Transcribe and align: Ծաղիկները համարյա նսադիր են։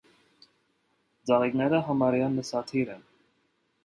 Ծաղիկները 1.29 1.81
համարյա 1.89 2.31
նսադիր 2.39 2.91
են։ 2.95 3.05